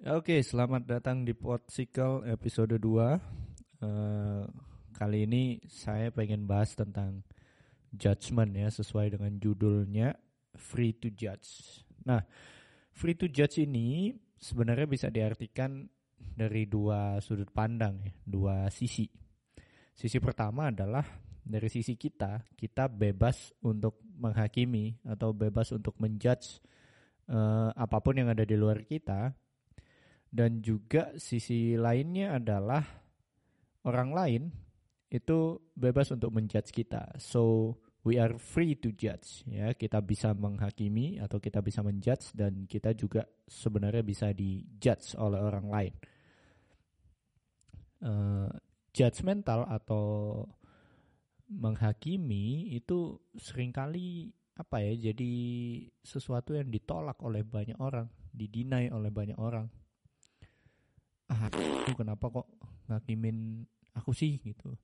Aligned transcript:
Oke, 0.00 0.40
selamat 0.40 0.88
datang 0.88 1.28
di 1.28 1.36
Podsicle 1.36 2.24
episode 2.24 2.72
2. 2.80 3.20
Eh, 3.84 4.44
kali 4.96 5.28
ini 5.28 5.60
saya 5.68 6.08
pengen 6.08 6.48
bahas 6.48 6.72
tentang 6.72 7.20
judgment 7.92 8.48
ya, 8.56 8.72
sesuai 8.72 9.20
dengan 9.20 9.36
judulnya 9.36 10.16
Free 10.56 10.96
to 10.96 11.12
Judge. 11.12 11.84
Nah, 12.08 12.24
free 12.96 13.12
to 13.12 13.28
judge 13.28 13.60
ini 13.60 14.16
sebenarnya 14.40 14.88
bisa 14.88 15.12
diartikan 15.12 15.84
dari 16.16 16.64
dua 16.64 17.20
sudut 17.20 17.52
pandang 17.52 18.00
ya, 18.00 18.16
dua 18.24 18.72
sisi. 18.72 19.04
Sisi 19.92 20.16
pertama 20.16 20.72
adalah 20.72 21.04
dari 21.44 21.68
sisi 21.68 22.00
kita, 22.00 22.40
kita 22.56 22.88
bebas 22.88 23.52
untuk 23.60 24.00
menghakimi 24.16 24.96
atau 25.04 25.36
bebas 25.36 25.76
untuk 25.76 25.92
menjudge 26.00 26.56
eh, 27.28 27.68
apa 27.76 28.00
pun 28.00 28.16
yang 28.16 28.32
ada 28.32 28.48
di 28.48 28.56
luar 28.56 28.80
kita 28.88 29.36
dan 30.30 30.62
juga 30.62 31.10
sisi 31.18 31.74
lainnya 31.74 32.38
adalah 32.38 32.86
orang 33.82 34.10
lain 34.14 34.42
itu 35.10 35.58
bebas 35.74 36.14
untuk 36.14 36.30
menjudge 36.30 36.70
kita. 36.70 37.18
So 37.18 37.74
we 38.06 38.14
are 38.14 38.38
free 38.38 38.78
to 38.78 38.94
judge 38.94 39.42
ya. 39.50 39.74
Kita 39.74 39.98
bisa 39.98 40.30
menghakimi 40.30 41.18
atau 41.18 41.42
kita 41.42 41.58
bisa 41.58 41.82
menjudge 41.82 42.30
dan 42.38 42.70
kita 42.70 42.94
juga 42.94 43.26
sebenarnya 43.50 44.06
bisa 44.06 44.30
dijudge 44.30 45.18
oleh 45.18 45.40
orang 45.42 45.66
lain. 45.66 45.94
Uh, 48.00 48.48
judgmental 48.94 49.66
atau 49.66 50.46
menghakimi 51.50 52.70
itu 52.78 53.18
sering 53.34 53.74
kali 53.74 54.30
apa 54.56 54.78
ya 54.80 55.10
jadi 55.10 55.32
sesuatu 56.00 56.54
yang 56.54 56.70
ditolak 56.70 57.18
oleh 57.26 57.42
banyak 57.42 57.76
orang, 57.82 58.06
didinai 58.30 58.94
oleh 58.94 59.10
banyak 59.10 59.34
orang 59.36 59.66
aku 61.48 61.96
kenapa 61.96 62.28
kok 62.28 62.48
ngakimin 62.90 63.64
aku 63.96 64.12
sih 64.12 64.36
gitu. 64.42 64.76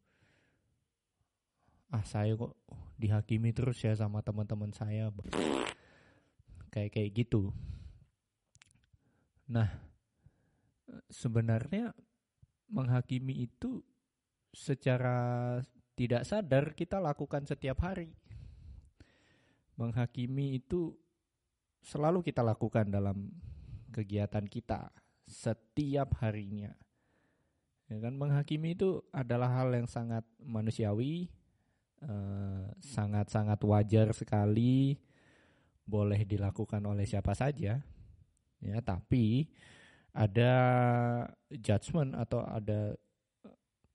Ah 1.92 2.02
saya 2.02 2.34
kok 2.34 2.56
dihakimi 2.96 3.52
terus 3.52 3.78
ya 3.84 3.92
sama 3.94 4.24
teman-teman 4.24 4.72
saya 4.72 5.12
kayak 6.72 6.96
kayak 6.96 7.10
gitu. 7.12 7.52
Nah 9.52 9.68
sebenarnya 11.12 11.94
menghakimi 12.72 13.46
itu 13.46 13.84
secara 14.50 15.60
tidak 15.94 16.27
sadar 16.27 16.72
kita 16.72 16.98
lakukan 16.98 17.44
setiap 17.46 17.84
hari. 17.84 18.10
Menghakimi 19.77 20.56
itu 20.56 20.96
selalu 21.84 22.24
kita 22.24 22.42
lakukan 22.42 22.90
dalam 22.90 23.30
kegiatan 23.94 24.44
kita 24.48 24.90
setiap 25.27 26.22
harinya. 26.22 26.72
Ya 27.86 28.02
kan 28.02 28.19
menghakimi 28.19 28.74
itu 28.74 29.02
adalah 29.14 29.62
hal 29.62 29.70
yang 29.70 29.86
sangat 29.86 30.27
manusiawi, 30.42 31.30
eh, 32.02 32.66
sangat-sangat 32.83 33.62
uh, 33.62 33.66
wajar 33.70 34.10
sekali, 34.10 34.98
boleh 35.86 36.27
dilakukan 36.27 36.83
oleh 36.83 37.06
siapa 37.06 37.34
saja. 37.38 37.78
Ya, 38.58 38.78
tapi 38.83 39.46
ada 40.10 40.52
judgement 41.52 42.16
atau 42.18 42.42
ada 42.42 42.98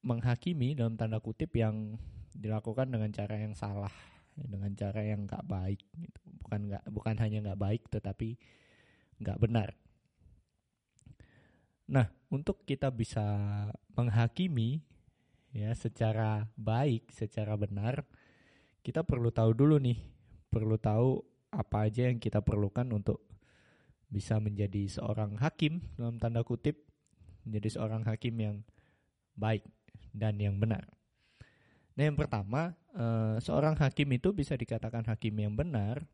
menghakimi 0.05 0.77
dalam 0.77 0.95
tanda 0.95 1.19
kutip 1.19 1.51
yang 1.57 1.99
dilakukan 2.31 2.87
dengan 2.87 3.11
cara 3.11 3.35
yang 3.35 3.51
salah, 3.51 3.91
dengan 4.39 4.71
cara 4.71 5.03
yang 5.03 5.27
nggak 5.27 5.43
baik. 5.43 5.83
Gitu. 5.99 6.21
Bukan 6.47 6.71
nggak 6.71 6.83
bukan 6.87 7.15
hanya 7.19 7.37
nggak 7.43 7.59
baik, 7.59 7.83
tetapi 7.91 8.39
nggak 9.19 9.39
benar. 9.41 9.75
Nah, 11.91 12.07
untuk 12.31 12.63
kita 12.63 12.87
bisa 12.87 13.19
menghakimi 13.91 14.79
ya 15.51 15.75
secara 15.75 16.47
baik, 16.55 17.11
secara 17.11 17.59
benar, 17.59 18.07
kita 18.79 19.03
perlu 19.03 19.27
tahu 19.27 19.51
dulu 19.51 19.75
nih, 19.75 19.99
perlu 20.47 20.79
tahu 20.79 21.19
apa 21.51 21.91
aja 21.91 22.07
yang 22.07 22.15
kita 22.15 22.39
perlukan 22.39 22.87
untuk 22.95 23.19
bisa 24.07 24.39
menjadi 24.39 24.87
seorang 24.87 25.35
hakim 25.43 25.83
dalam 25.99 26.15
tanda 26.15 26.47
kutip, 26.47 26.79
menjadi 27.43 27.75
seorang 27.75 28.07
hakim 28.07 28.39
yang 28.39 28.55
baik 29.35 29.67
dan 30.15 30.39
yang 30.39 30.55
benar. 30.63 30.87
Nah, 31.99 32.07
yang 32.07 32.15
pertama, 32.15 32.71
eh, 32.95 33.35
seorang 33.43 33.75
hakim 33.75 34.15
itu 34.15 34.31
bisa 34.31 34.55
dikatakan 34.55 35.03
hakim 35.11 35.35
yang 35.35 35.59
benar 35.59 36.07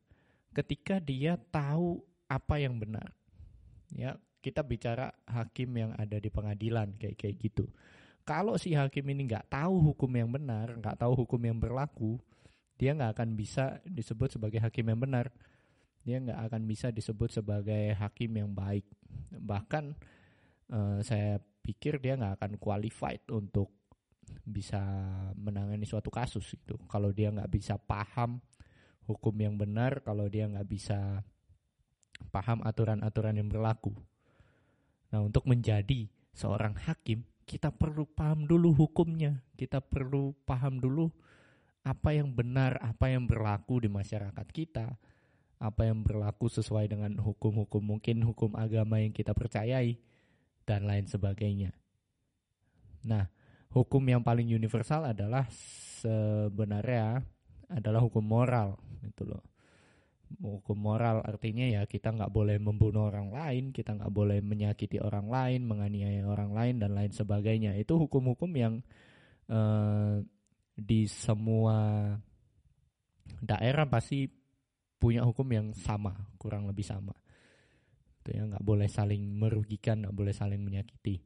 ketika 0.57 0.97
dia 0.97 1.37
tahu 1.53 2.01
apa 2.25 2.57
yang 2.57 2.81
benar. 2.81 3.13
Ya, 3.93 4.17
kita 4.41 4.61
bicara 4.63 5.11
hakim 5.25 5.69
yang 5.75 5.91
ada 5.97 6.17
di 6.21 6.29
pengadilan 6.29 6.95
kayak 6.95 7.17
kayak 7.17 7.35
gitu. 7.41 7.65
Kalau 8.27 8.59
si 8.59 8.75
hakim 8.75 9.07
ini 9.07 9.23
nggak 9.23 9.47
tahu 9.47 9.79
hukum 9.93 10.11
yang 10.11 10.27
benar, 10.27 10.75
nggak 10.75 10.99
tahu 10.99 11.15
hukum 11.23 11.39
yang 11.39 11.55
berlaku, 11.55 12.19
dia 12.75 12.91
nggak 12.91 13.15
akan 13.15 13.29
bisa 13.39 13.79
disebut 13.87 14.35
sebagai 14.35 14.59
hakim 14.59 14.91
yang 14.91 14.99
benar. 14.99 15.31
Dia 16.03 16.19
nggak 16.19 16.39
akan 16.51 16.61
bisa 16.67 16.91
disebut 16.91 17.31
sebagai 17.31 17.95
hakim 17.95 18.31
yang 18.35 18.51
baik. 18.51 18.83
Bahkan 19.31 19.83
uh, 20.71 20.99
saya 21.03 21.39
pikir 21.63 21.99
dia 21.99 22.15
nggak 22.15 22.35
akan 22.39 22.51
qualified 22.59 23.23
untuk 23.31 23.71
bisa 24.43 24.79
menangani 25.35 25.87
suatu 25.87 26.11
kasus 26.11 26.47
itu. 26.55 26.75
Kalau 26.87 27.15
dia 27.15 27.31
nggak 27.31 27.51
bisa 27.51 27.79
paham 27.79 28.39
hukum 29.07 29.35
yang 29.39 29.55
benar, 29.55 30.03
kalau 30.03 30.27
dia 30.27 30.47
nggak 30.47 30.67
bisa 30.67 31.23
paham 32.31 32.59
aturan-aturan 32.63 33.39
yang 33.39 33.47
berlaku. 33.47 33.95
Nah, 35.13 35.23
untuk 35.23 35.47
menjadi 35.47 36.07
seorang 36.35 36.75
hakim, 36.87 37.23
kita 37.47 37.71
perlu 37.71 38.03
paham 38.03 38.43
dulu 38.43 38.75
hukumnya. 38.75 39.39
Kita 39.55 39.79
perlu 39.79 40.35
paham 40.43 40.83
dulu 40.83 41.07
apa 41.87 42.11
yang 42.11 42.35
benar, 42.35 42.75
apa 42.83 43.07
yang 43.07 43.23
berlaku 43.23 43.87
di 43.87 43.89
masyarakat 43.89 44.47
kita, 44.51 44.99
apa 45.57 45.81
yang 45.87 46.03
berlaku 46.03 46.51
sesuai 46.51 46.91
dengan 46.91 47.15
hukum-hukum 47.23 47.79
mungkin 47.79 48.21
hukum 48.27 48.53
agama 48.59 48.99
yang 48.99 49.15
kita 49.15 49.31
percayai 49.31 49.95
dan 50.67 50.83
lain 50.83 51.07
sebagainya. 51.07 51.71
Nah, 53.07 53.31
hukum 53.71 54.03
yang 54.03 54.19
paling 54.19 54.51
universal 54.51 55.07
adalah 55.07 55.47
sebenarnya 56.03 57.23
adalah 57.71 58.03
hukum 58.03 58.23
moral 58.23 58.79
gitu 59.03 59.27
loh 59.27 59.43
hukum 60.37 60.77
moral 60.77 61.23
artinya 61.23 61.63
ya 61.63 61.87
kita 61.87 62.11
nggak 62.11 62.31
boleh 62.31 62.59
membunuh 62.59 63.07
orang 63.07 63.31
lain, 63.31 63.63
kita 63.71 63.95
nggak 63.95 64.11
boleh 64.11 64.39
menyakiti 64.43 64.99
orang 64.99 65.27
lain, 65.31 65.63
menganiaya 65.63 66.27
orang 66.27 66.51
lain 66.51 66.75
dan 66.83 66.91
lain 66.93 67.11
sebagainya. 67.11 67.73
Itu 67.79 67.95
hukum-hukum 67.97 68.51
yang 68.55 68.83
uh, 69.49 70.19
di 70.77 71.09
semua 71.09 72.13
daerah 73.41 73.89
pasti 73.89 74.29
punya 74.97 75.23
hukum 75.23 75.47
yang 75.49 75.67
sama, 75.73 76.13
kurang 76.37 76.69
lebih 76.69 76.85
sama. 76.85 77.13
Itu 78.21 78.35
ya 78.35 78.43
nggak 78.45 78.65
boleh 78.65 78.89
saling 78.89 79.23
merugikan, 79.37 80.05
nggak 80.05 80.15
boleh 80.15 80.33
saling 80.33 80.61
menyakiti 80.61 81.21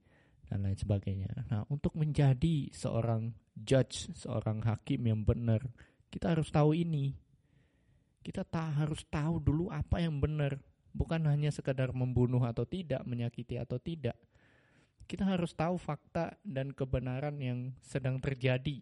dan 0.52 0.68
lain 0.68 0.76
sebagainya. 0.76 1.32
Nah, 1.48 1.64
untuk 1.72 1.96
menjadi 1.96 2.68
seorang 2.76 3.32
judge, 3.56 4.12
seorang 4.16 4.60
hakim 4.68 5.08
yang 5.08 5.24
benar, 5.24 5.64
kita 6.12 6.36
harus 6.36 6.52
tahu 6.52 6.76
ini 6.76 7.16
kita 8.22 8.46
tak 8.46 8.78
harus 8.78 9.02
tahu 9.10 9.42
dulu 9.42 9.74
apa 9.74 9.98
yang 10.02 10.22
benar, 10.22 10.62
bukan 10.94 11.26
hanya 11.26 11.50
sekedar 11.50 11.90
membunuh 11.94 12.42
atau 12.46 12.66
tidak, 12.66 13.02
menyakiti 13.06 13.58
atau 13.58 13.82
tidak. 13.82 14.18
Kita 15.10 15.28
harus 15.28 15.52
tahu 15.52 15.76
fakta 15.76 16.40
dan 16.46 16.72
kebenaran 16.72 17.36
yang 17.42 17.76
sedang 17.84 18.22
terjadi 18.22 18.80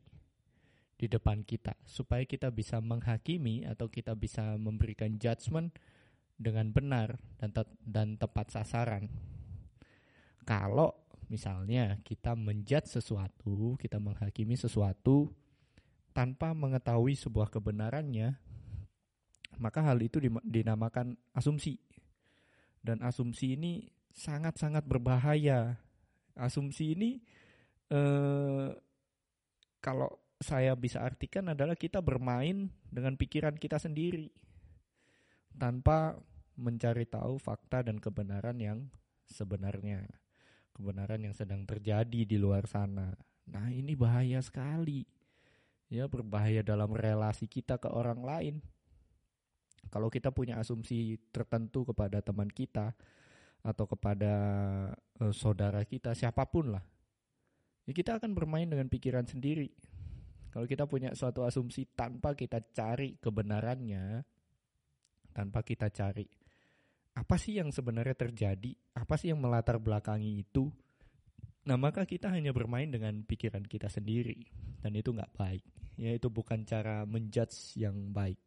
di 1.00 1.08
depan 1.08 1.48
kita 1.48 1.80
supaya 1.88 2.28
kita 2.28 2.52
bisa 2.52 2.84
menghakimi 2.84 3.64
atau 3.64 3.88
kita 3.88 4.12
bisa 4.20 4.60
memberikan 4.60 5.16
judgement 5.16 5.72
dengan 6.36 6.76
benar 6.76 7.16
dan 7.40 7.56
te 7.56 7.64
dan 7.82 8.20
tepat 8.20 8.52
sasaran. 8.52 9.08
Kalau 10.44 10.92
misalnya 11.32 11.98
kita 12.04 12.36
menjudge 12.36 13.00
sesuatu, 13.00 13.80
kita 13.80 13.98
menghakimi 13.98 14.60
sesuatu 14.60 15.32
tanpa 16.12 16.52
mengetahui 16.52 17.16
sebuah 17.16 17.48
kebenarannya, 17.48 18.36
maka 19.60 19.84
hal 19.84 20.00
itu 20.00 20.24
dinamakan 20.48 21.20
asumsi. 21.36 21.78
Dan 22.80 23.04
asumsi 23.04 23.60
ini 23.60 23.92
sangat-sangat 24.16 24.88
berbahaya. 24.88 25.76
Asumsi 26.40 26.96
ini 26.96 27.20
eh, 27.92 28.72
kalau 29.84 30.10
saya 30.40 30.72
bisa 30.80 31.04
artikan 31.04 31.52
adalah 31.52 31.76
kita 31.76 32.00
bermain 32.00 32.72
dengan 32.88 33.20
pikiran 33.20 33.60
kita 33.60 33.76
sendiri 33.76 34.32
tanpa 35.60 36.16
mencari 36.56 37.04
tahu 37.04 37.36
fakta 37.36 37.84
dan 37.84 38.00
kebenaran 38.00 38.56
yang 38.56 38.80
sebenarnya, 39.28 40.08
kebenaran 40.72 41.20
yang 41.20 41.36
sedang 41.36 41.68
terjadi 41.68 42.24
di 42.24 42.38
luar 42.40 42.64
sana. 42.72 43.12
Nah, 43.52 43.68
ini 43.68 44.00
bahaya 44.00 44.40
sekali. 44.40 45.04
Ya, 45.90 46.06
berbahaya 46.06 46.62
dalam 46.62 46.94
relasi 46.94 47.50
kita 47.50 47.82
ke 47.82 47.90
orang 47.90 48.22
lain 48.22 48.56
kalau 49.90 50.08
kita 50.08 50.30
punya 50.34 50.58
asumsi 50.62 51.18
tertentu 51.34 51.86
kepada 51.90 52.22
teman 52.22 52.50
kita 52.50 52.94
atau 53.60 53.86
kepada 53.90 54.34
uh, 55.20 55.34
saudara 55.36 55.84
kita 55.84 56.16
siapa 56.16 56.48
pun 56.48 56.78
lah 56.78 56.84
ya 57.84 57.92
kita 57.92 58.22
akan 58.22 58.32
bermain 58.32 58.70
dengan 58.70 58.88
pikiran 58.88 59.28
sendiri 59.28 59.70
kalau 60.50 60.66
kita 60.66 60.88
punya 60.88 61.14
suatu 61.14 61.44
asumsi 61.44 61.90
tanpa 61.94 62.34
kita 62.34 62.64
cari 62.72 63.20
kebenarannya 63.20 64.24
tanpa 65.36 65.62
kita 65.62 65.92
cari 65.92 66.26
apa 67.20 67.36
sih 67.36 67.60
yang 67.60 67.70
sebenarnya 67.76 68.16
terjadi 68.16 68.72
apa 68.96 69.20
sih 69.20 69.36
yang 69.36 69.44
melatar 69.44 69.76
belakangi 69.76 70.40
itu 70.40 70.72
Nah 71.70 71.78
maka 71.78 72.02
kita 72.08 72.34
hanya 72.34 72.50
bermain 72.50 72.90
dengan 72.90 73.22
pikiran 73.22 73.62
kita 73.62 73.94
sendiri 73.94 74.42
dan 74.82 74.98
itu 74.98 75.14
nggak 75.14 75.38
baik. 75.38 75.62
Ya 76.02 76.18
itu 76.18 76.26
bukan 76.34 76.66
cara 76.66 77.06
menjudge 77.06 77.78
yang 77.78 78.10
baik. 78.10 78.42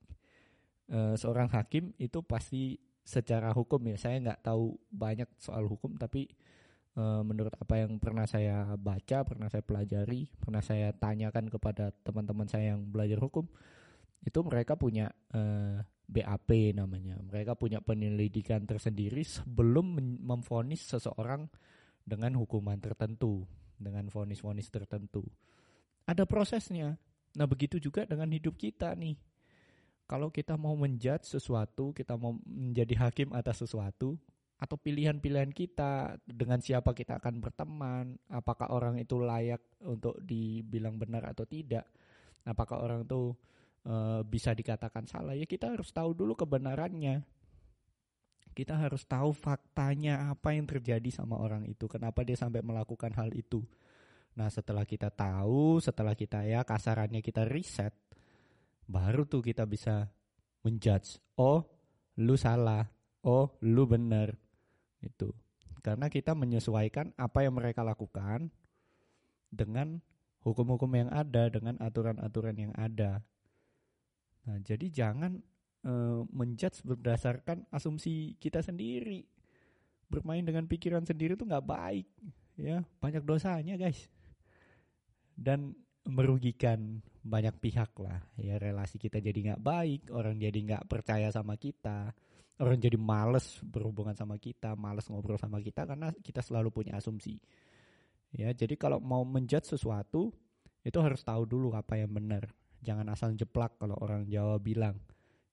E, 0.92 1.16
seorang 1.16 1.48
hakim 1.48 1.96
itu 1.96 2.20
pasti 2.20 2.76
secara 3.02 3.50
hukum 3.50 3.80
ya 3.88 3.96
saya 3.96 4.20
nggak 4.20 4.44
tahu 4.44 4.76
banyak 4.92 5.26
soal 5.40 5.64
hukum 5.64 5.96
tapi 5.96 6.28
e, 6.92 7.02
menurut 7.24 7.56
apa 7.56 7.80
yang 7.80 7.96
pernah 7.96 8.28
saya 8.28 8.76
baca, 8.76 9.24
pernah 9.24 9.48
saya 9.48 9.64
pelajari, 9.64 10.28
pernah 10.36 10.60
saya 10.60 10.92
tanyakan 10.92 11.48
kepada 11.48 11.96
teman-teman 12.04 12.44
saya 12.44 12.76
yang 12.76 12.84
belajar 12.84 13.16
hukum 13.16 13.48
itu 14.22 14.38
mereka 14.46 14.78
punya 14.78 15.10
e, 15.34 15.40
eh, 15.40 15.76
BAP 16.06 16.76
namanya. 16.76 17.18
Mereka 17.18 17.58
punya 17.58 17.82
penyelidikan 17.82 18.62
tersendiri 18.68 19.24
sebelum 19.24 19.98
memfonis 20.22 20.84
seseorang 20.86 21.50
dengan 22.06 22.38
hukuman 22.38 22.78
tertentu, 22.78 23.46
dengan 23.78 24.06
vonis-vonis 24.12 24.68
tertentu. 24.70 25.26
Ada 26.06 26.26
prosesnya. 26.26 26.98
Nah, 27.32 27.46
begitu 27.48 27.80
juga 27.80 28.04
dengan 28.04 28.28
hidup 28.28 28.58
kita 28.60 28.92
nih. 28.92 29.16
Kalau 30.12 30.28
kita 30.28 30.60
mau 30.60 30.76
menjudge 30.76 31.24
sesuatu, 31.24 31.96
kita 31.96 32.20
mau 32.20 32.36
menjadi 32.44 33.08
hakim 33.08 33.32
atas 33.32 33.64
sesuatu, 33.64 34.20
atau 34.60 34.76
pilihan-pilihan 34.76 35.48
kita 35.56 36.20
dengan 36.28 36.60
siapa 36.60 36.92
kita 36.92 37.16
akan 37.16 37.40
berteman, 37.40 38.20
apakah 38.28 38.68
orang 38.76 39.00
itu 39.00 39.16
layak 39.16 39.64
untuk 39.80 40.20
dibilang 40.20 41.00
benar 41.00 41.32
atau 41.32 41.48
tidak, 41.48 41.88
apakah 42.44 42.84
orang 42.84 43.08
itu 43.08 43.32
e, 43.88 44.20
bisa 44.28 44.52
dikatakan 44.52 45.08
salah, 45.08 45.32
ya 45.32 45.48
kita 45.48 45.72
harus 45.72 45.88
tahu 45.96 46.12
dulu 46.12 46.36
kebenarannya 46.36 47.24
kita 48.52 48.76
harus 48.76 49.08
tahu 49.08 49.32
faktanya 49.32 50.28
apa 50.28 50.52
yang 50.52 50.68
terjadi 50.68 51.08
sama 51.08 51.40
orang 51.40 51.64
itu, 51.64 51.88
kenapa 51.88 52.20
dia 52.20 52.36
sampai 52.36 52.60
melakukan 52.60 53.16
hal 53.16 53.32
itu. 53.32 53.64
Nah, 54.36 54.52
setelah 54.52 54.84
kita 54.84 55.08
tahu, 55.08 55.80
setelah 55.80 56.12
kita 56.12 56.44
ya 56.44 56.60
kasarannya 56.60 57.24
kita 57.24 57.48
riset, 57.48 57.96
baru 58.86 59.26
tuh 59.28 59.44
kita 59.44 59.66
bisa 59.66 60.10
menjudge. 60.62 61.18
Oh, 61.38 61.66
lu 62.18 62.38
salah. 62.38 62.86
Oh, 63.22 63.54
lu 63.62 63.86
benar. 63.86 64.34
Itu. 65.02 65.34
Karena 65.82 66.06
kita 66.06 66.38
menyesuaikan 66.38 67.10
apa 67.18 67.42
yang 67.42 67.58
mereka 67.58 67.82
lakukan 67.82 68.50
dengan 69.50 69.98
hukum-hukum 70.42 70.90
yang 70.94 71.10
ada, 71.10 71.50
dengan 71.50 71.78
aturan-aturan 71.82 72.56
yang 72.58 72.74
ada. 72.78 73.22
Nah, 74.46 74.58
jadi 74.62 74.90
jangan 74.90 75.38
uh, 75.86 76.26
menjudge 76.30 76.82
berdasarkan 76.82 77.66
asumsi 77.70 78.34
kita 78.38 78.62
sendiri. 78.62 79.26
Bermain 80.10 80.42
dengan 80.42 80.66
pikiran 80.68 81.06
sendiri 81.06 81.38
itu 81.38 81.46
nggak 81.46 81.64
baik, 81.64 82.04
ya 82.60 82.84
banyak 83.00 83.24
dosanya 83.24 83.80
guys. 83.80 84.12
Dan 85.32 85.72
merugikan 86.04 87.00
banyak 87.22 87.54
pihak 87.62 87.94
lah, 88.02 88.18
ya 88.34 88.58
relasi 88.58 88.98
kita 88.98 89.22
jadi 89.22 89.54
nggak 89.54 89.62
baik, 89.62 90.10
orang 90.10 90.38
jadi 90.42 90.58
nggak 90.58 90.84
percaya 90.90 91.30
sama 91.30 91.54
kita, 91.54 92.10
orang 92.58 92.78
jadi 92.82 92.98
males 92.98 93.62
berhubungan 93.62 94.14
sama 94.18 94.36
kita, 94.42 94.74
males 94.74 95.06
ngobrol 95.06 95.38
sama 95.38 95.62
kita 95.62 95.86
karena 95.86 96.10
kita 96.18 96.42
selalu 96.42 96.74
punya 96.74 96.98
asumsi. 96.98 97.38
Ya, 98.32 98.50
jadi 98.50 98.74
kalau 98.74 98.98
mau 98.98 99.22
menjudge 99.22 99.76
sesuatu 99.76 100.32
itu 100.82 100.98
harus 100.98 101.22
tahu 101.22 101.46
dulu 101.46 101.78
apa 101.78 102.00
yang 102.00 102.10
benar. 102.10 102.50
Jangan 102.82 103.06
asal 103.14 103.38
jeplak 103.38 103.78
kalau 103.78 103.94
orang 104.02 104.26
Jawa 104.26 104.58
bilang 104.58 104.98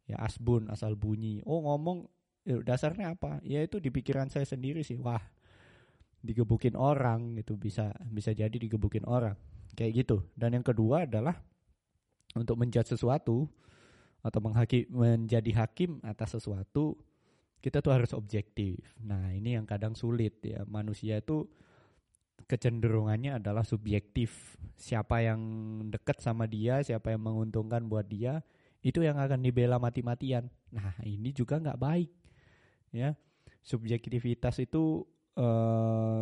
ya 0.09 0.17
asbun 0.17 0.73
asal 0.73 0.97
bunyi. 0.97 1.45
Oh 1.45 1.61
ngomong 1.61 2.09
ya 2.41 2.57
dasarnya 2.65 3.13
apa? 3.13 3.37
Ya 3.45 3.61
itu 3.61 3.77
di 3.77 3.93
pikiran 3.93 4.33
saya 4.33 4.49
sendiri 4.49 4.81
sih. 4.81 4.97
Wah 4.97 5.21
digebukin 6.19 6.73
orang 6.73 7.37
itu 7.37 7.53
bisa 7.53 7.93
bisa 8.09 8.33
jadi 8.33 8.57
digebukin 8.57 9.05
orang. 9.05 9.37
Kayak 9.77 9.91
gitu. 10.01 10.17
Dan 10.33 10.57
yang 10.57 10.65
kedua 10.65 11.05
adalah 11.05 11.37
untuk 12.35 12.59
menjat 12.59 12.85
sesuatu 12.85 13.49
atau 14.19 14.39
menghaki 14.43 14.85
menjadi 14.91 15.65
hakim 15.65 16.03
atas 16.03 16.35
sesuatu 16.35 16.99
kita 17.63 17.79
tuh 17.79 17.95
harus 17.95 18.11
objektif 18.11 18.83
nah 18.99 19.31
ini 19.31 19.55
yang 19.55 19.63
kadang 19.63 19.95
sulit 19.95 20.43
ya 20.43 20.67
manusia 20.67 21.23
itu 21.23 21.47
kecenderungannya 22.49 23.39
adalah 23.39 23.63
subjektif 23.63 24.57
siapa 24.75 25.23
yang 25.23 25.39
dekat 25.87 26.19
sama 26.19 26.49
dia 26.49 26.83
siapa 26.83 27.11
yang 27.15 27.23
menguntungkan 27.23 27.87
buat 27.87 28.07
dia 28.07 28.43
itu 28.79 29.03
yang 29.03 29.19
akan 29.19 29.43
dibela 29.43 29.75
mati-matian. 29.75 30.47
Nah, 30.71 30.95
ini 31.03 31.35
juga 31.35 31.59
nggak 31.59 31.79
baik. 31.79 32.11
Ya. 32.95 33.15
Subjektivitas 33.59 34.55
itu 34.63 35.03
e, 35.35 35.47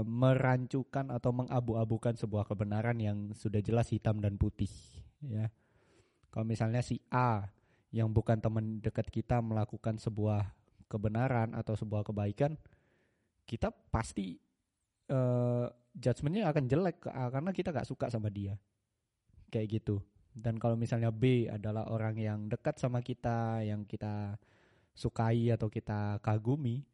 merancukan 0.01 1.13
atau 1.13 1.31
mengabu-abukan 1.31 2.17
sebuah 2.17 2.49
kebenaran 2.49 2.97
yang 2.97 3.17
sudah 3.37 3.61
jelas 3.61 3.93
hitam 3.93 4.17
dan 4.17 4.41
putih, 4.41 4.71
ya. 5.21 5.53
Kalau 6.37 6.45
misalnya 6.45 6.85
si 6.85 7.01
A 7.09 7.49
yang 7.89 8.13
bukan 8.13 8.37
teman 8.37 8.77
dekat 8.77 9.09
kita 9.09 9.41
melakukan 9.41 9.97
sebuah 9.97 10.53
kebenaran 10.85 11.57
atau 11.57 11.73
sebuah 11.73 12.05
kebaikan, 12.05 12.53
kita 13.49 13.73
pasti 13.89 14.37
e, 15.09 15.19
judgementnya 15.97 16.45
akan 16.53 16.69
jelek 16.69 17.09
karena 17.09 17.49
kita 17.49 17.73
nggak 17.73 17.89
suka 17.89 18.13
sama 18.13 18.29
dia. 18.29 18.53
Kayak 19.49 19.81
gitu. 19.81 19.97
Dan 20.29 20.61
kalau 20.61 20.77
misalnya 20.77 21.09
B 21.09 21.49
adalah 21.49 21.89
orang 21.89 22.13
yang 22.21 22.45
dekat 22.45 22.77
sama 22.77 23.01
kita, 23.01 23.65
yang 23.65 23.81
kita 23.89 24.37
sukai 24.93 25.49
atau 25.49 25.73
kita 25.73 26.21
kagumi, 26.21 26.85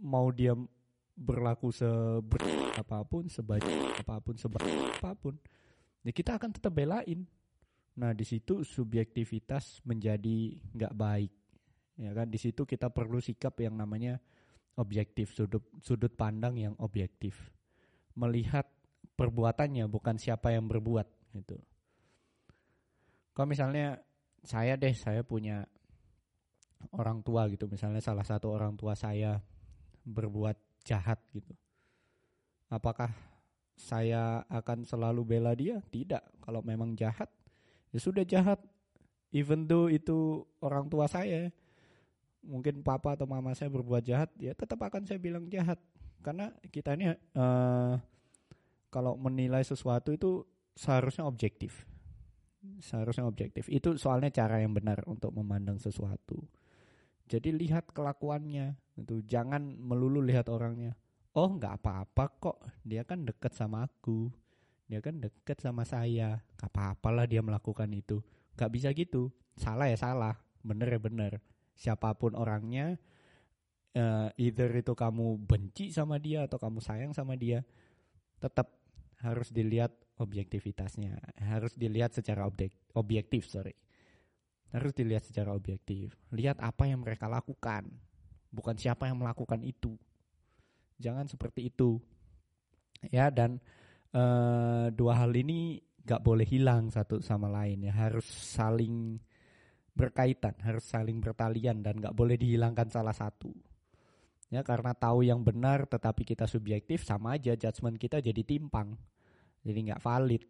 mau 0.00 0.32
dia 0.32 0.56
berlaku 1.20 1.68
seber 1.68 2.40
apa 2.80 3.04
pun, 3.04 3.28
sebaik 3.28 3.60
apa 4.00 4.24
pun, 4.24 4.40
sebaik 4.40 4.72
apa 5.04 5.12
pun, 5.20 5.36
ya 6.00 6.16
kita 6.16 6.40
akan 6.40 6.48
tetap 6.56 6.72
belain. 6.72 7.28
Nah 7.98 8.14
di 8.14 8.22
situ 8.22 8.62
subjektivitas 8.62 9.82
menjadi 9.82 10.54
nggak 10.76 10.94
baik, 10.94 11.32
ya 11.98 12.14
kan? 12.14 12.30
Di 12.30 12.38
situ 12.38 12.62
kita 12.62 12.92
perlu 12.92 13.18
sikap 13.18 13.58
yang 13.58 13.74
namanya 13.74 14.20
objektif, 14.78 15.34
sudut 15.34 15.66
sudut 15.82 16.14
pandang 16.14 16.54
yang 16.54 16.74
objektif, 16.78 17.50
melihat 18.14 18.68
perbuatannya 19.18 19.84
bukan 19.90 20.16
siapa 20.16 20.54
yang 20.54 20.70
berbuat, 20.70 21.34
gitu. 21.36 21.58
Kalau 23.34 23.48
misalnya 23.50 24.00
saya 24.40 24.78
deh, 24.80 24.94
saya 24.96 25.20
punya 25.20 25.66
orang 26.96 27.20
tua 27.20 27.44
gitu, 27.52 27.68
misalnya 27.68 28.00
salah 28.00 28.24
satu 28.24 28.48
orang 28.48 28.72
tua 28.78 28.96
saya 28.96 29.36
berbuat 30.06 30.56
jahat 30.86 31.20
gitu. 31.36 31.52
Apakah 32.72 33.12
saya 33.76 34.46
akan 34.48 34.86
selalu 34.86 35.22
bela 35.36 35.52
dia? 35.52 35.82
Tidak. 35.92 36.40
Kalau 36.40 36.64
memang 36.64 36.96
jahat, 36.96 37.28
ya 37.90 37.98
sudah 37.98 38.24
jahat. 38.26 38.60
Even 39.30 39.70
though 39.70 39.86
itu 39.86 40.42
orang 40.58 40.90
tua 40.90 41.06
saya, 41.06 41.54
mungkin 42.42 42.82
papa 42.82 43.14
atau 43.14 43.30
mama 43.30 43.54
saya 43.54 43.70
berbuat 43.70 44.02
jahat, 44.02 44.30
ya 44.42 44.50
tetap 44.58 44.82
akan 44.82 45.06
saya 45.06 45.22
bilang 45.22 45.46
jahat. 45.46 45.78
Karena 46.18 46.50
kita 46.66 46.98
ini 46.98 47.14
uh, 47.38 47.94
kalau 48.90 49.14
menilai 49.14 49.62
sesuatu 49.62 50.10
itu 50.10 50.42
seharusnya 50.74 51.22
objektif 51.30 51.86
seharusnya 52.80 53.24
objektif. 53.24 53.66
Itu 53.72 53.96
soalnya 53.96 54.28
cara 54.32 54.60
yang 54.60 54.76
benar 54.76 55.00
untuk 55.08 55.32
memandang 55.32 55.80
sesuatu. 55.80 56.44
Jadi 57.30 57.54
lihat 57.54 57.94
kelakuannya, 57.94 58.74
itu 58.98 59.22
jangan 59.24 59.62
melulu 59.78 60.18
lihat 60.20 60.50
orangnya. 60.50 60.98
Oh 61.30 61.46
nggak 61.46 61.78
apa-apa 61.80 62.24
kok, 62.42 62.58
dia 62.82 63.06
kan 63.06 63.22
deket 63.22 63.54
sama 63.54 63.86
aku, 63.86 64.34
dia 64.90 64.98
kan 64.98 65.22
deket 65.22 65.62
sama 65.62 65.86
saya, 65.86 66.42
nggak 66.58 66.70
apa-apalah 66.74 67.30
dia 67.30 67.38
melakukan 67.46 67.86
itu. 67.94 68.18
Gak 68.58 68.74
bisa 68.74 68.90
gitu, 68.90 69.30
salah 69.54 69.86
ya 69.86 69.94
salah, 69.94 70.34
bener 70.66 70.90
ya 70.90 70.98
bener. 70.98 71.32
Siapa 71.78 72.10
pun 72.18 72.34
orangnya, 72.34 72.98
uh, 73.94 74.28
either 74.34 74.74
itu 74.74 74.92
kamu 74.98 75.38
benci 75.46 75.94
sama 75.94 76.18
dia 76.18 76.50
atau 76.50 76.58
kamu 76.58 76.82
sayang 76.82 77.14
sama 77.14 77.38
dia, 77.38 77.62
tetap 78.42 78.74
harus 79.22 79.54
dilihat 79.54 79.94
objektivitasnya. 80.18 81.16
Harus 81.38 81.78
dilihat 81.78 82.10
secara 82.10 82.44
objek, 82.44 82.74
objektif 82.98 83.48
sorry. 83.48 83.78
Harus 84.74 84.90
dilihat 84.92 85.22
secara 85.22 85.54
objektif. 85.54 86.18
Lihat 86.34 86.58
apa 86.58 86.90
yang 86.90 87.06
mereka 87.06 87.30
lakukan. 87.30 87.86
Bukan 88.50 88.74
siapa 88.74 89.06
yang 89.06 89.22
melakukan 89.22 89.62
itu. 89.62 89.94
Jangan 90.98 91.30
seperti 91.30 91.70
itu. 91.72 92.02
Ya 93.08 93.32
dan 93.32 93.62
uh, 94.14 94.86
dua 94.94 95.14
hal 95.24 95.32
ini 95.36 95.80
gak 96.00 96.24
boleh 96.24 96.48
hilang 96.48 96.88
satu 96.88 97.20
sama 97.20 97.46
lain 97.52 97.86
ya 97.86 97.92
harus 97.94 98.26
saling 98.26 99.20
berkaitan 99.92 100.56
harus 100.64 100.86
saling 100.86 101.20
bertalian 101.20 101.84
dan 101.84 101.98
gak 102.00 102.16
boleh 102.16 102.38
dihilangkan 102.40 102.88
salah 102.88 103.12
satu 103.12 103.52
Ya 104.50 104.66
karena 104.66 104.90
tahu 104.98 105.22
yang 105.22 105.46
benar 105.46 105.86
tetapi 105.86 106.26
kita 106.26 106.50
subjektif 106.50 107.06
sama 107.06 107.38
aja 107.38 107.54
judgement 107.54 107.94
kita 107.94 108.18
jadi 108.18 108.42
timpang. 108.42 108.98
Jadi 109.62 109.78
nggak 109.86 110.02
valid. 110.02 110.42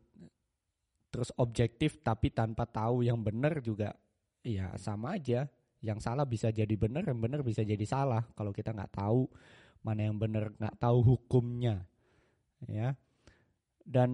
Terus 1.12 1.28
objektif 1.36 2.00
tapi 2.00 2.32
tanpa 2.32 2.64
tahu 2.64 3.04
yang 3.04 3.20
benar 3.20 3.60
juga 3.60 3.92
ya 4.40 4.72
sama 4.80 5.20
aja. 5.20 5.44
Yang 5.84 6.00
salah 6.00 6.24
bisa 6.24 6.48
jadi 6.48 6.72
benar, 6.76 7.04
yang 7.08 7.20
benar 7.20 7.44
bisa 7.44 7.60
jadi 7.60 7.84
salah 7.84 8.24
kalau 8.32 8.52
kita 8.56 8.72
nggak 8.72 8.92
tahu 9.00 9.28
mana 9.84 10.08
yang 10.08 10.16
benar, 10.16 10.48
nggak 10.56 10.76
tahu 10.80 10.98
hukumnya. 11.04 11.84
Ya. 12.64 12.96
Dan 13.90 14.10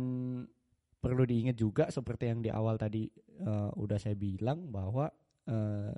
perlu 0.97 1.29
diingat 1.29 1.57
juga 1.61 1.85
seperti 1.93 2.33
yang 2.33 2.41
di 2.41 2.49
awal 2.49 2.81
tadi 2.81 3.05
uh, 3.45 3.69
udah 3.77 4.01
saya 4.01 4.17
bilang 4.17 4.73
bahwa 4.73 5.13
uh, 5.53 5.95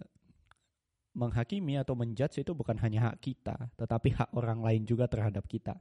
menghakimi 1.14 1.78
atau 1.78 1.94
menjudge 1.94 2.42
itu 2.42 2.52
bukan 2.54 2.78
hanya 2.82 3.10
hak 3.10 3.22
kita, 3.22 3.56
tetapi 3.78 4.14
hak 4.18 4.30
orang 4.34 4.62
lain 4.62 4.82
juga 4.82 5.06
terhadap 5.06 5.46
kita. 5.46 5.78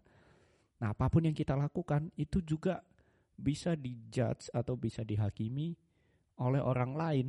Nah, 0.77 0.93
apa 0.93 1.09
pun 1.09 1.25
yang 1.25 1.33
kita 1.33 1.57
lakukan 1.57 2.13
itu 2.17 2.41
juga 2.45 2.85
bisa 3.37 3.77
dijudge 3.77 4.49
atau 4.49 4.73
bisa 4.77 5.05
dihakimi 5.05 5.77
oleh 6.41 6.61
orang 6.61 6.91
lain. 6.97 7.27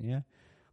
Ya. 0.00 0.24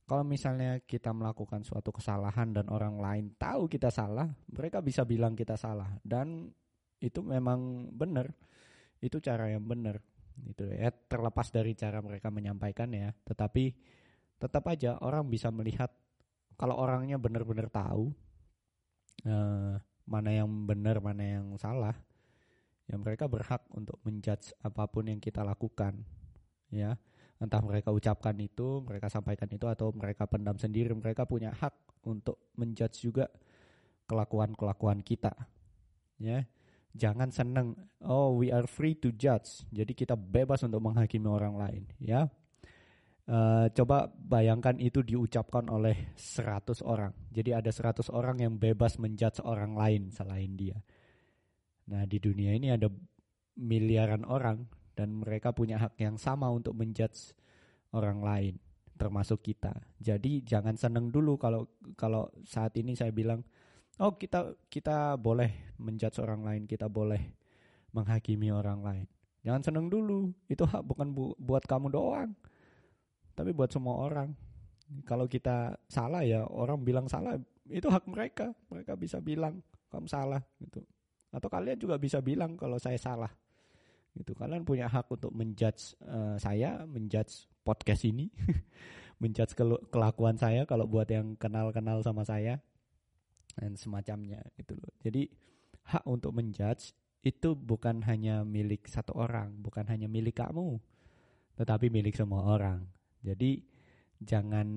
Kalau 0.07 0.25
misalnya 0.25 0.81
kita 0.81 1.13
melakukan 1.13 1.61
suatu 1.61 1.93
kesalahan 1.93 2.49
dan 2.49 2.65
orang 2.73 2.97
lain 2.97 3.25
tahu 3.37 3.69
kita 3.69 3.93
salah, 3.93 4.25
mereka 4.49 4.81
bisa 4.81 5.05
bilang 5.05 5.37
kita 5.37 5.53
salah 5.53 6.01
dan 6.01 6.49
itu 6.99 7.19
memang 7.23 7.91
benar. 7.91 8.31
Itu 8.99 9.23
cara 9.23 9.47
yang 9.51 9.63
benar. 9.63 9.99
Itu 10.43 10.67
ya 10.71 10.91
terlepas 10.91 11.51
dari 11.51 11.75
cara 11.75 11.99
mereka 11.99 12.31
menyampaikan 12.31 12.91
ya, 12.91 13.11
tetapi 13.27 13.75
tetap 14.39 14.63
aja 14.71 14.95
orang 15.03 15.27
bisa 15.27 15.51
melihat 15.51 15.91
kalau 16.55 16.79
orangnya 16.79 17.19
benar-benar 17.19 17.67
tahu 17.67 18.11
uh, 19.27 19.75
mana 20.07 20.29
yang 20.31 20.47
benar 20.67 21.03
mana 21.03 21.23
yang 21.23 21.45
salah 21.59 21.95
ya 22.89 22.95
mereka 22.97 23.29
berhak 23.29 23.61
untuk 23.75 23.99
menjudge 24.01 24.55
apa 24.63 24.89
pun 24.89 25.11
yang 25.11 25.21
kita 25.21 25.45
lakukan 25.45 26.01
ya 26.73 26.97
entah 27.39 27.61
mereka 27.63 27.93
ucapkan 27.93 28.35
itu 28.41 28.83
mereka 28.83 29.07
sampaikan 29.07 29.47
itu 29.51 29.69
atau 29.69 29.93
mereka 29.95 30.25
pendam 30.25 30.57
sendiri 30.59 30.91
mereka 30.91 31.23
punya 31.23 31.53
hak 31.55 31.71
untuk 32.03 32.51
menjudge 32.57 32.99
juga 32.99 33.31
kelakuan-kelakuan 34.09 35.05
kita 35.05 35.31
ya 36.17 36.43
jangan 36.99 37.31
seneng 37.31 37.71
oh 38.03 38.35
we 38.35 38.51
are 38.51 38.67
free 38.67 38.99
to 38.99 39.15
judge 39.15 39.63
jadi 39.71 39.95
kita 39.95 40.19
bebas 40.19 40.67
untuk 40.67 40.83
menghakimi 40.83 41.31
orang 41.31 41.55
lain 41.55 41.83
ya 42.03 42.27
Uh, 43.29 43.69
coba 43.77 44.09
bayangkan 44.09 44.73
itu 44.81 45.05
diucapkan 45.05 45.69
oleh 45.69 46.17
100 46.17 46.81
orang. 46.81 47.13
Jadi 47.29 47.53
ada 47.53 47.69
100 47.69 48.09
orang 48.09 48.41
yang 48.41 48.57
bebas 48.57 48.97
menjudge 48.97 49.45
orang 49.45 49.77
lain 49.77 50.09
selain 50.09 50.57
dia. 50.57 50.81
Nah, 51.93 52.09
di 52.09 52.17
dunia 52.17 52.57
ini 52.57 52.73
ada 52.73 52.89
miliaran 53.61 54.25
orang 54.25 54.65
dan 54.97 55.13
mereka 55.13 55.53
punya 55.53 55.77
hak 55.77 56.01
yang 56.01 56.17
sama 56.17 56.49
untuk 56.49 56.73
menjudge 56.73 57.37
orang 57.93 58.17
lain, 58.17 58.53
termasuk 58.97 59.45
kita. 59.45 59.77
Jadi 60.01 60.41
jangan 60.41 60.73
seneng 60.73 61.13
dulu 61.13 61.37
kalau 61.37 61.69
kalau 61.93 62.33
saat 62.49 62.73
ini 62.81 62.97
saya 62.97 63.13
bilang, 63.13 63.45
"Oh, 63.99 64.15
kita 64.15 64.55
kita 64.71 65.19
boleh 65.19 65.75
menjudge 65.79 66.23
orang 66.23 66.41
lain, 66.47 66.63
kita 66.65 66.87
boleh 66.87 67.35
menghakimi 67.91 68.49
orang 68.49 68.79
lain." 68.81 69.07
Jangan 69.43 69.61
seneng 69.63 69.87
dulu. 69.87 70.31
Itu 70.51 70.67
hak 70.67 70.83
bukan 70.83 71.15
bu 71.15 71.35
buat 71.39 71.63
kamu 71.63 71.91
doang 71.91 72.31
tapi 73.39 73.55
buat 73.55 73.71
semua 73.71 73.95
orang. 74.03 74.35
Kalau 75.07 75.31
kita 75.31 75.79
salah 75.87 76.27
ya 76.27 76.43
orang 76.43 76.83
bilang 76.83 77.07
salah 77.07 77.39
itu 77.71 77.87
hak 77.87 78.03
mereka. 78.11 78.51
Mereka 78.67 78.99
bisa 78.99 79.23
bilang 79.23 79.63
kamu 79.87 80.11
salah 80.11 80.43
gitu. 80.59 80.83
Atau 81.31 81.47
kalian 81.47 81.79
juga 81.79 81.95
bisa 81.95 82.19
bilang 82.19 82.59
kalau 82.59 82.75
saya 82.75 82.99
salah. 82.99 83.31
Gitu. 84.11 84.35
Kalian 84.35 84.67
punya 84.67 84.91
hak 84.91 85.07
untuk 85.07 85.31
menjudge 85.31 85.95
uh, 86.03 86.35
saya, 86.35 86.83
menjudge 86.83 87.47
podcast 87.63 88.03
ini, 88.03 88.27
menjudge 89.23 89.55
kelakuan 89.87 90.35
saya 90.35 90.67
kalau 90.67 90.83
buat 90.89 91.07
yang 91.07 91.39
kenal-kenal 91.39 92.03
sama 92.03 92.27
saya 92.27 92.59
dan 93.59 93.75
semacamnya 93.75 94.39
gitu 94.55 94.79
loh. 94.79 94.95
Jadi 95.03 95.27
hak 95.91 96.07
untuk 96.07 96.31
menjudge 96.31 96.95
itu 97.19 97.51
bukan 97.51 97.99
hanya 98.07 98.47
milik 98.47 98.87
satu 98.87 99.11
orang, 99.19 99.51
bukan 99.59 99.83
hanya 99.91 100.07
milik 100.07 100.39
kamu, 100.39 100.79
tetapi 101.59 101.91
milik 101.91 102.15
semua 102.15 102.55
orang. 102.55 102.87
Jadi 103.19 103.59
jangan 104.23 104.67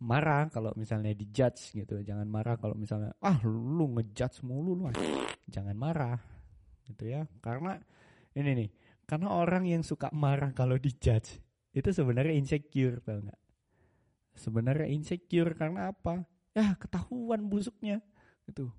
marah 0.00 0.48
kalau 0.50 0.74
misalnya 0.74 1.14
dijudge 1.14 1.76
gitu. 1.76 2.02
Jangan 2.02 2.26
marah 2.26 2.58
kalau 2.58 2.74
misalnya 2.74 3.14
ah 3.22 3.38
lu 3.46 3.94
ngejudge 3.94 4.42
mulu 4.42 4.74
lu. 4.74 4.84
Jangan 5.46 5.76
marah 5.78 6.18
gitu 6.90 7.06
ya. 7.06 7.30
Karena 7.38 7.78
ini 8.34 8.66
nih, 8.66 8.70
karena 9.06 9.30
orang 9.30 9.70
yang 9.70 9.86
suka 9.86 10.10
marah 10.10 10.50
kalau 10.50 10.74
dijudge 10.74 11.38
itu 11.70 11.88
sebenarnya 11.94 12.34
insecure 12.34 12.98
tau 13.06 13.22
nggak? 13.22 13.40
Sebenarnya 14.34 14.90
insecure 14.90 15.54
karena 15.54 15.94
apa? 15.94 16.26
Ya 16.56 16.74
ketahuan 16.78 17.46
busuknya 17.46 18.02
gitu. 18.46 18.70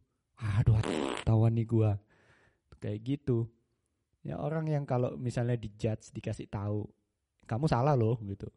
Aduh, 0.41 0.75
ketahuan 1.21 1.53
nih 1.55 1.67
gua. 1.69 1.91
Kayak 2.81 2.99
gitu. 3.05 3.47
Ya 4.25 4.41
orang 4.41 4.67
yang 4.67 4.83
kalau 4.89 5.15
misalnya 5.15 5.55
dijudge 5.55 6.11
dikasih 6.11 6.49
tahu 6.49 6.89
kamu 7.51 7.65
salah 7.67 7.99
loh 7.99 8.15
gitu 8.23 8.47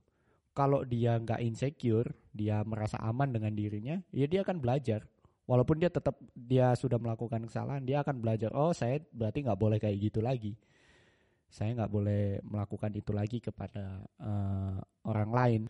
kalau 0.54 0.86
dia 0.86 1.18
nggak 1.18 1.42
insecure 1.42 2.14
dia 2.30 2.62
merasa 2.62 2.96
aman 3.02 3.34
dengan 3.34 3.50
dirinya 3.50 3.98
ya 4.14 4.30
dia 4.30 4.46
akan 4.46 4.62
belajar 4.62 5.02
walaupun 5.50 5.82
dia 5.82 5.90
tetap 5.90 6.14
dia 6.32 6.72
sudah 6.78 6.96
melakukan 6.96 7.50
kesalahan 7.50 7.82
dia 7.82 8.06
akan 8.06 8.22
belajar 8.22 8.54
oh 8.54 8.70
saya 8.70 9.02
berarti 9.10 9.44
nggak 9.44 9.58
boleh 9.58 9.78
kayak 9.82 9.98
gitu 9.98 10.22
lagi 10.22 10.54
saya 11.50 11.74
nggak 11.74 11.90
boleh 11.90 12.38
melakukan 12.46 12.94
itu 12.94 13.10
lagi 13.10 13.42
kepada 13.42 14.06
uh, 14.22 14.78
orang 15.10 15.30
lain 15.34 15.62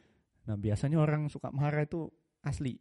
nah 0.44 0.60
biasanya 0.60 1.00
orang 1.00 1.32
suka 1.32 1.48
marah 1.48 1.88
itu 1.88 2.12
asli 2.44 2.76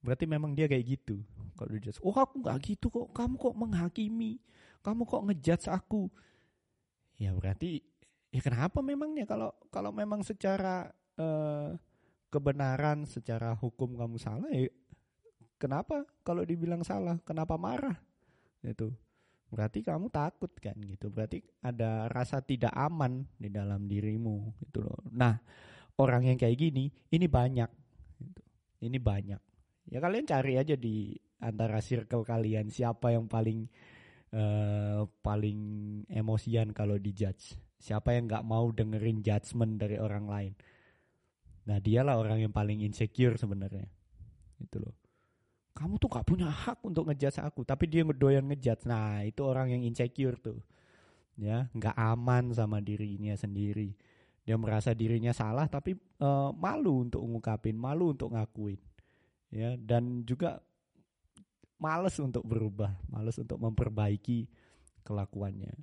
berarti 0.00 0.24
memang 0.24 0.56
dia 0.56 0.66
kayak 0.66 0.98
gitu. 0.98 1.20
Kalau 1.56 1.70
dia 1.76 1.92
oh 2.00 2.16
aku 2.16 2.40
nggak 2.40 2.58
gitu 2.64 2.88
kok. 2.88 3.08
Kamu 3.12 3.34
kok 3.36 3.54
menghakimi? 3.56 4.40
Kamu 4.80 5.04
kok 5.04 5.22
ngejudge 5.28 5.68
aku? 5.68 6.08
Ya 7.20 7.36
berarti 7.36 7.84
ya 8.32 8.40
kenapa 8.40 8.80
memangnya 8.80 9.28
kalau 9.28 9.52
kalau 9.68 9.92
memang 9.92 10.24
secara 10.24 10.88
uh, 11.20 11.76
kebenaran 12.32 13.04
secara 13.04 13.52
hukum 13.52 13.98
kamu 13.98 14.16
salah 14.16 14.48
ya 14.48 14.72
kenapa? 15.60 16.08
Kalau 16.24 16.40
dibilang 16.48 16.80
salah 16.80 17.20
kenapa 17.20 17.60
marah? 17.60 18.00
Itu 18.64 18.96
berarti 19.52 19.84
kamu 19.84 20.08
takut 20.08 20.48
kan 20.56 20.78
gitu. 20.80 21.12
Berarti 21.12 21.44
ada 21.60 22.08
rasa 22.08 22.40
tidak 22.40 22.72
aman 22.72 23.28
di 23.36 23.52
dalam 23.52 23.84
dirimu 23.84 24.56
gitu 24.64 24.80
loh. 24.80 25.04
Nah 25.12 25.36
orang 26.00 26.32
yang 26.32 26.38
kayak 26.40 26.56
gini 26.56 26.88
ini 27.12 27.26
banyak 27.28 27.68
gitu. 28.16 28.42
ini 28.80 28.96
banyak 28.96 29.40
ya 29.90 29.98
kalian 29.98 30.24
cari 30.24 30.54
aja 30.56 30.78
di 30.78 31.12
antara 31.42 31.82
circle 31.82 32.22
kalian 32.22 32.70
siapa 32.70 33.12
yang 33.12 33.26
paling 33.26 33.66
uh, 34.32 35.04
paling 35.20 35.58
emosian 36.08 36.70
kalau 36.70 36.96
dijudge 36.96 37.58
Siapa 37.80 38.12
yang 38.12 38.28
nggak 38.28 38.44
mau 38.44 38.68
dengerin 38.68 39.24
judgement 39.24 39.80
dari 39.80 39.96
orang 39.96 40.28
lain? 40.28 40.52
Nah 41.64 41.80
dialah 41.80 42.20
orang 42.20 42.44
yang 42.44 42.52
paling 42.52 42.84
insecure 42.84 43.40
sebenarnya. 43.40 43.88
Itu 44.60 44.84
loh. 44.84 44.92
Kamu 45.72 45.96
tuh 45.96 46.12
gak 46.12 46.28
punya 46.28 46.52
hak 46.52 46.84
untuk 46.84 47.08
ngejudge 47.08 47.40
aku, 47.40 47.64
tapi 47.64 47.88
dia 47.88 48.04
ngedoyan 48.04 48.44
ngejudge. 48.52 48.84
Nah 48.84 49.24
itu 49.24 49.40
orang 49.48 49.72
yang 49.72 49.80
insecure 49.80 50.36
tuh. 50.36 50.60
Ya, 51.40 51.72
nggak 51.72 51.96
aman 51.96 52.52
sama 52.52 52.84
dirinya 52.84 53.32
sendiri. 53.32 53.96
Dia 54.44 54.60
merasa 54.60 54.92
dirinya 54.92 55.32
salah, 55.32 55.64
tapi 55.72 55.96
uh, 56.20 56.52
malu 56.52 57.08
untuk 57.08 57.24
ngungkapin, 57.24 57.80
malu 57.80 58.12
untuk 58.12 58.36
ngakuin. 58.36 58.76
Ya, 59.50 59.74
dan 59.74 60.22
juga 60.22 60.62
males 61.80 62.14
untuk 62.22 62.46
berubah, 62.46 62.94
males 63.10 63.34
untuk 63.40 63.58
memperbaiki 63.58 64.46
kelakuannya. 65.02 65.74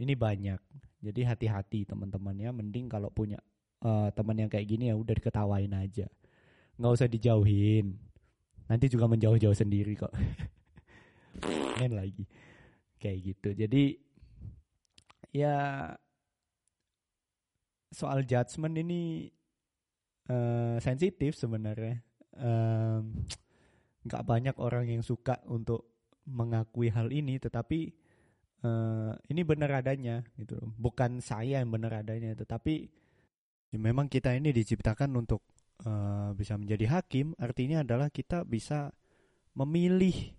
Ini 0.00 0.16
banyak. 0.16 0.60
Jadi 1.04 1.20
hati-hati 1.26 1.84
teman-temannya. 1.84 2.48
Mending 2.56 2.88
kalau 2.88 3.12
punya 3.12 3.36
uh, 3.84 4.08
teman 4.16 4.36
yang 4.40 4.48
kayak 4.48 4.64
gini 4.64 4.88
ya 4.88 4.96
udah 4.96 5.12
diketawain 5.12 5.72
aja. 5.76 6.08
Nggak 6.80 6.92
usah 6.96 7.08
dijauhin. 7.10 8.00
Nanti 8.70 8.86
juga 8.88 9.04
menjauh-jauh 9.10 9.52
sendiri 9.52 9.98
kok. 9.98 10.14
Main 11.76 11.92
lagi. 11.92 12.24
Kayak 12.96 13.18
gitu. 13.34 13.48
Jadi 13.52 14.00
ya 15.36 15.92
soal 17.90 18.24
judgement 18.24 18.76
ini 18.78 19.28
uh, 20.30 20.80
sensitif 20.80 21.36
sebenarnya. 21.36 22.00
Um, 22.38 23.26
nggak 24.06 24.24
banyak 24.24 24.56
orang 24.58 24.88
yang 24.88 25.02
suka 25.04 25.42
untuk 25.50 25.86
mengakui 26.30 26.88
hal 26.88 27.10
ini, 27.10 27.36
tetapi 27.36 27.90
uh, 28.64 29.12
ini 29.28 29.42
benar 29.42 29.82
adanya 29.82 30.22
gitu 30.36 30.60
bukan 30.78 31.18
saya 31.20 31.60
yang 31.60 31.72
benar 31.72 32.00
adanya 32.04 32.32
tetapi 32.36 32.88
ya 33.72 33.78
memang 33.80 34.08
kita 34.08 34.36
ini 34.36 34.52
diciptakan 34.52 35.16
untuk 35.16 35.44
uh, 35.84 36.32
bisa 36.36 36.56
menjadi 36.60 37.00
hakim 37.00 37.32
artinya 37.40 37.82
adalah 37.84 38.12
kita 38.12 38.44
bisa 38.44 38.92
memilih 39.54 40.36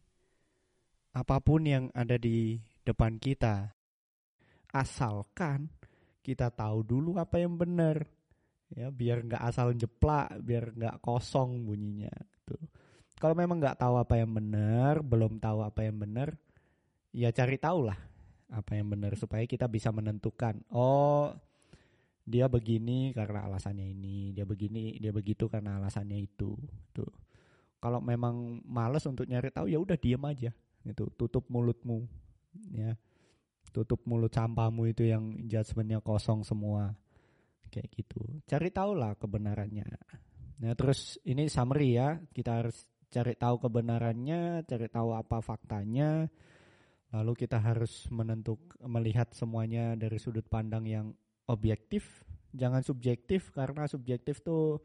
apa 1.12 1.43
pun 1.43 1.67
yang 1.67 1.91
ada 1.91 2.15
di 2.15 2.60
depan 2.88 3.19
kita. 3.19 3.75
Asalkan 4.71 5.67
kita 6.24 6.48
tahu 6.48 6.88
dulu 6.88 7.19
apa 7.19 7.43
yang 7.43 7.60
benar. 7.60 8.07
Ya, 8.71 8.87
biar 8.87 9.27
nggak 9.27 9.43
asal 9.43 9.75
jeplak, 9.75 10.31
biar 10.39 10.71
nggak 10.71 11.03
kosong 11.03 11.67
bunyinya. 11.67 12.11
Gitu. 12.11 12.55
Kalau 13.19 13.35
memang 13.35 13.59
nggak 13.59 13.77
tahu 13.79 13.99
apa 13.99 14.15
yang 14.17 14.31
benar, 14.31 15.03
belum 15.03 15.37
tahu 15.37 15.61
apa 15.61 15.83
yang 15.85 15.99
benar, 15.99 16.33
ya 17.11 17.29
cari 17.35 17.59
tahu 17.59 17.91
lah 17.91 17.99
apa 18.51 18.71
yang 18.75 18.91
benar 18.91 19.15
supaya 19.19 19.43
kita 19.43 19.67
bisa 19.67 19.91
menentukan. 19.91 20.63
Oh, 20.71 21.35
dia 22.23 22.47
begini 22.47 23.11
karena 23.11 23.51
alasannya 23.51 23.91
ini, 23.91 24.31
dia 24.31 24.47
begini, 24.47 24.95
dia 24.97 25.11
begitu 25.11 25.51
karena 25.51 25.77
alasannya 25.77 26.17
itu. 26.17 26.55
Tuh. 26.95 27.11
Kalau 27.81 27.99
memang 27.99 28.63
males 28.63 29.03
untuk 29.03 29.27
nyari 29.27 29.51
tahu 29.51 29.67
ya 29.67 29.77
udah 29.77 29.97
diam 29.99 30.23
aja 30.25 30.53
gitu 30.85 31.13
tutup 31.13 31.45
mulutmu 31.49 32.09
ya 32.73 32.97
tutup 33.71 34.01
mulut 34.09 34.33
sampahmu 34.33 34.89
itu 34.89 35.07
yang 35.07 35.45
judgementnya 35.47 36.01
kosong 36.01 36.41
semua 36.43 36.97
kayak 37.71 37.89
gitu. 37.95 38.19
Cari 38.43 38.69
tahu 38.69 38.91
lah 38.99 39.15
kebenarannya. 39.15 39.87
Nah 40.61 40.73
terus 40.75 41.15
ini 41.23 41.47
summary 41.47 41.95
ya. 41.95 42.19
Kita 42.19 42.59
harus 42.59 42.91
cari 43.11 43.35
tahu 43.35 43.59
kebenarannya 43.67 44.63
cari 44.67 44.87
tahu 44.91 45.15
apa 45.15 45.39
faktanya. 45.39 46.27
Lalu 47.11 47.33
kita 47.35 47.59
harus 47.59 48.07
menentuk 48.07 48.75
melihat 48.87 49.31
semuanya 49.35 49.95
dari 49.99 50.15
sudut 50.15 50.47
pandang 50.47 50.87
yang 50.87 51.07
objektif. 51.51 52.23
Jangan 52.51 52.83
subjektif 52.83 53.51
karena 53.51 53.87
subjektif 53.87 54.43
tuh 54.43 54.79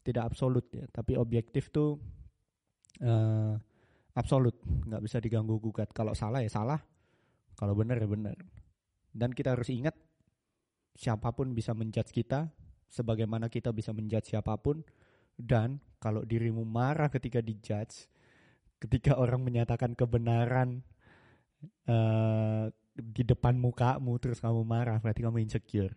tidak 0.00 0.32
absolut 0.32 0.68
ya. 0.72 0.88
Tapi 0.88 1.16
objektif 1.20 1.68
tuh 1.68 2.00
uh, 3.04 3.52
absolut. 4.16 4.56
Nggak 4.64 5.02
bisa 5.04 5.16
diganggu 5.20 5.60
gugat. 5.60 5.92
Kalau 5.92 6.16
salah 6.16 6.40
ya 6.40 6.48
salah. 6.48 6.80
Kalau 7.56 7.76
benar 7.76 8.00
ya 8.00 8.08
benar. 8.08 8.36
Dan 9.12 9.32
kita 9.32 9.52
harus 9.52 9.68
ingat 9.68 9.96
siapa 10.96 11.30
pun 11.36 11.52
bisa 11.52 11.76
menjudge 11.76 12.10
kita 12.10 12.48
sebagaimana 12.88 13.52
kita 13.52 13.70
bisa 13.70 13.92
menjudge 13.92 14.32
siapa 14.32 14.56
pun. 14.56 14.80
Dan 15.36 15.76
kalau 16.00 16.24
dirimu 16.24 16.64
marah 16.64 17.12
ketika 17.12 17.44
dijudge 17.44 18.08
ketika 18.80 19.16
orang 19.22 19.44
menyatakan 19.44 19.92
kebenaran 19.92 20.80
uh, 21.88 22.72
di 22.96 23.22
depan 23.28 23.60
mukamu 23.60 24.16
terus 24.16 24.40
kamu 24.40 24.64
marah 24.64 24.96
berarti 24.98 25.20
kamu 25.20 25.44
insecure. 25.44 25.92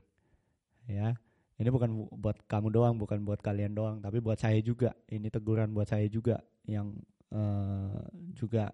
Ya 0.85 1.15
ini 1.59 1.69
bukan 1.75 2.07
buat 2.15 2.39
kamu 2.47 2.71
doang 2.71 2.95
bukan 2.95 3.19
buat 3.27 3.43
kalian 3.43 3.75
doang 3.75 3.99
tapi 3.99 4.23
buat 4.23 4.39
saya 4.39 4.59
juga. 4.63 4.95
Ini 5.07 5.27
teguran 5.27 5.75
buat 5.75 5.91
saya 5.91 6.07
juga 6.07 6.39
yang 6.63 6.95
uh, 7.35 7.99
juga 8.31 8.71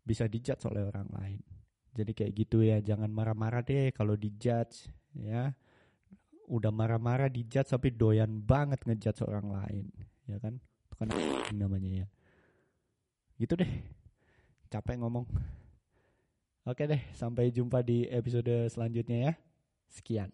bisa 0.00 0.24
dijudge 0.24 0.64
oleh 0.64 0.88
orang 0.88 1.08
lain. 1.12 1.40
Jadi 1.96 2.12
kayak 2.12 2.32
gitu 2.36 2.60
ya, 2.60 2.80
jangan 2.84 3.08
marah-marah 3.08 3.64
deh 3.64 3.88
kalau 3.92 4.16
dijudge 4.16 4.88
ya. 5.20 5.54
Udah 6.46 6.70
marah-marah 6.70 7.26
dijudge 7.26 7.74
tapi 7.74 7.90
doyan 7.90 8.42
banget 8.42 8.82
ngejudge 8.86 9.26
orang 9.26 9.50
lain, 9.50 9.84
ya 10.30 10.38
kan? 10.38 10.60
Itu 10.60 10.94
kan 10.94 11.08
namanya 11.60 12.04
ya. 12.04 12.06
Gitu 13.36 13.58
deh. 13.58 13.70
Capek 14.70 14.98
ngomong. 15.00 15.26
Oke 16.66 16.82
deh, 16.90 17.02
sampai 17.14 17.54
jumpa 17.54 17.82
di 17.86 18.10
episode 18.10 18.66
selanjutnya 18.70 19.30
ya. 19.30 19.32
Sekian. 19.86 20.30